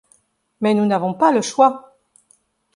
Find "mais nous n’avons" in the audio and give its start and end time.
0.61-1.13